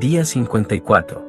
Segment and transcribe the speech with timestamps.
[0.00, 1.22] Día 54.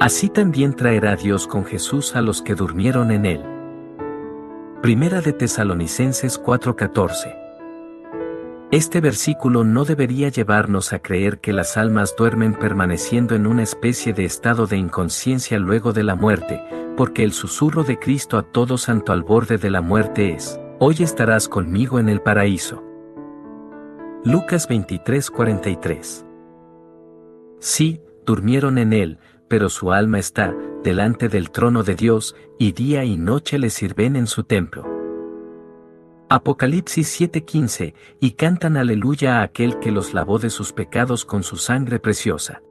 [0.00, 3.44] Así también traerá Dios con Jesús a los que durmieron en él.
[4.80, 7.36] Primera de Tesalonicenses 4:14.
[8.70, 14.14] Este versículo no debería llevarnos a creer que las almas duermen permaneciendo en una especie
[14.14, 16.62] de estado de inconsciencia luego de la muerte,
[16.96, 20.96] porque el susurro de Cristo a todo santo al borde de la muerte es, hoy
[21.00, 22.82] estarás conmigo en el paraíso.
[24.24, 26.27] Lucas 23:43
[27.60, 30.54] Sí, durmieron en él, pero su alma está,
[30.84, 34.86] delante del trono de Dios, y día y noche le sirven en su templo.
[36.28, 41.56] Apocalipsis 7:15, y cantan aleluya a aquel que los lavó de sus pecados con su
[41.56, 42.62] sangre preciosa.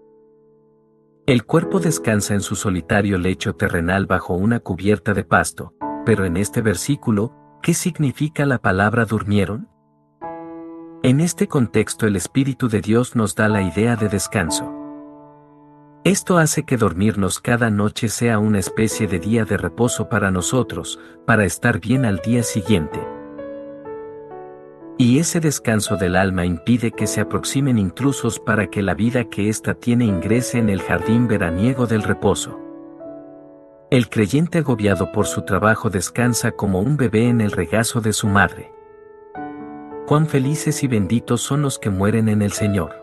[1.25, 5.73] El cuerpo descansa en su solitario lecho terrenal bajo una cubierta de pasto,
[6.05, 9.67] pero en este versículo, ¿qué significa la palabra durmieron?
[11.03, 14.73] En este contexto el Espíritu de Dios nos da la idea de descanso.
[16.03, 20.99] Esto hace que dormirnos cada noche sea una especie de día de reposo para nosotros,
[21.27, 22.99] para estar bien al día siguiente.
[24.97, 29.49] Y ese descanso del alma impide que se aproximen intrusos para que la vida que
[29.49, 32.59] ésta tiene ingrese en el jardín veraniego del reposo.
[33.91, 38.27] El creyente agobiado por su trabajo descansa como un bebé en el regazo de su
[38.27, 38.76] madre.
[40.07, 42.95] Cuán felices y benditos son los que mueren en el Señor.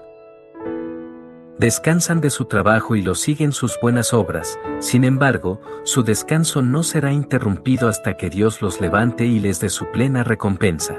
[1.58, 6.82] Descansan de su trabajo y lo siguen sus buenas obras, sin embargo, su descanso no
[6.82, 10.98] será interrumpido hasta que Dios los levante y les dé su plena recompensa.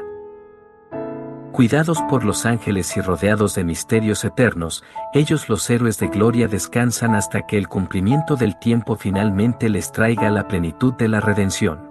[1.51, 4.83] Cuidados por los ángeles y rodeados de misterios eternos,
[5.15, 10.29] ellos los héroes de gloria descansan hasta que el cumplimiento del tiempo finalmente les traiga
[10.29, 11.89] la plenitud de la redención.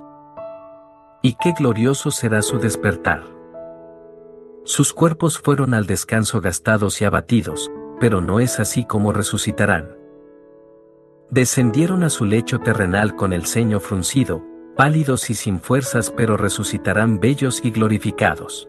[1.20, 3.33] Y qué glorioso será su despertar.
[4.66, 7.70] Sus cuerpos fueron al descanso gastados y abatidos,
[8.00, 9.90] pero no es así como resucitarán.
[11.30, 14.42] Descendieron a su lecho terrenal con el ceño fruncido,
[14.74, 18.68] pálidos y sin fuerzas pero resucitarán bellos y glorificados.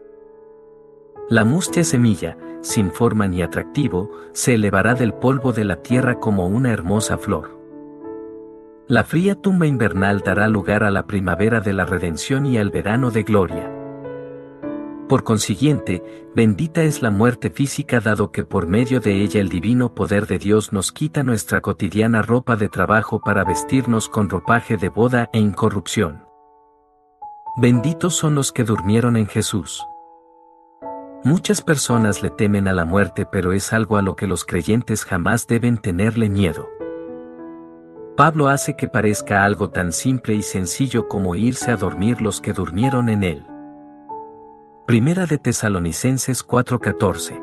[1.30, 6.46] La mustia semilla, sin forma ni atractivo, se elevará del polvo de la tierra como
[6.48, 7.58] una hermosa flor.
[8.88, 13.12] La fría tumba invernal dará lugar a la primavera de la redención y al verano
[13.12, 13.75] de gloria.
[15.08, 16.04] Por consiguiente,
[16.36, 20.40] bendita es la muerte física dado que por medio de ella el divino poder de
[20.40, 25.38] Dios nos quita nuestra cotidiana ropa de trabajo para vestirnos con ropaje de boda e
[25.38, 26.24] incorrupción.
[27.58, 29.86] Benditos son los que durmieron en Jesús.
[31.24, 35.06] Muchas personas le temen a la muerte pero es algo a lo que los creyentes
[35.06, 36.68] jamás deben tenerle miedo.
[38.18, 42.54] Pablo hace que parezca algo tan simple y sencillo como irse a dormir los que
[42.54, 43.46] durmieron en él.
[44.86, 47.42] Primera de Tesalonicenses 4:14.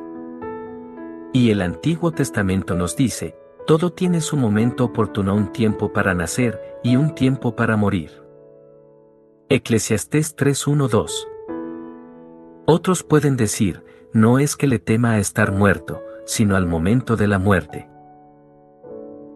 [1.33, 3.35] Y el Antiguo Testamento nos dice,
[3.67, 8.13] todo tiene su momento oportuno, un tiempo para nacer y un tiempo para morir.
[9.49, 11.27] Eclesiastés 3:1-2.
[12.65, 13.83] Otros pueden decir,
[14.13, 17.89] no es que le tema a estar muerto, sino al momento de la muerte.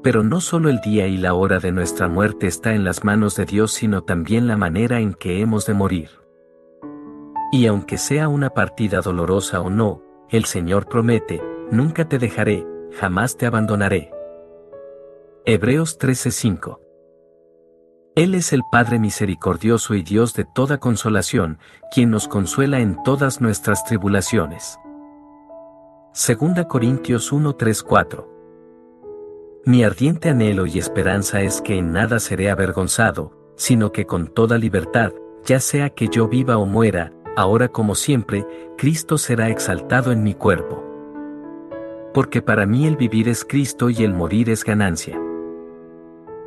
[0.05, 3.34] Pero no solo el día y la hora de nuestra muerte está en las manos
[3.34, 6.25] de Dios, sino también la manera en que hemos de morir.
[7.56, 12.67] Y aunque sea una partida dolorosa o no, el Señor promete, nunca te dejaré,
[13.00, 14.11] jamás te abandonaré.
[15.47, 16.81] Hebreos 13:5
[18.15, 21.59] Él es el Padre misericordioso y Dios de toda consolación,
[21.91, 24.78] quien nos consuela en todas nuestras tribulaciones.
[26.12, 28.27] 2 Corintios 1:3-4
[29.65, 34.59] Mi ardiente anhelo y esperanza es que en nada seré avergonzado, sino que con toda
[34.59, 35.15] libertad,
[35.47, 40.35] ya sea que yo viva o muera, ahora como siempre, Cristo será exaltado en mi
[40.35, 40.83] cuerpo.
[42.13, 45.21] Porque para mí el vivir es Cristo y el morir es ganancia.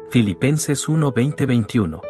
[0.10, 2.02] Filipenses 1 21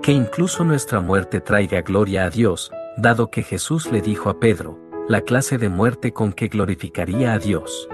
[0.00, 4.78] Que incluso nuestra muerte traiga gloria a Dios, dado que Jesús le dijo a Pedro,
[5.08, 7.88] la clase de muerte con que glorificaría a Dios.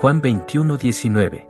[0.00, 1.49] Juan 21 19